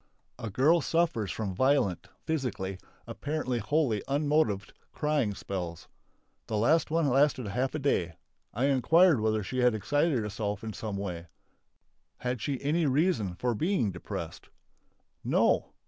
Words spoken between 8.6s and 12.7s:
inquired whether she had excited herself in some way. Had she